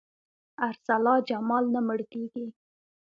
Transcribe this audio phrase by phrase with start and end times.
[0.67, 2.45] ارسلا جمال نه مړ کېږي.